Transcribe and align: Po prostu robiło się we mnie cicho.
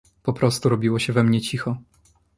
Po 0.23 0.33
prostu 0.33 0.69
robiło 0.69 0.99
się 0.99 1.13
we 1.13 1.23
mnie 1.23 1.41
cicho. 1.41 1.77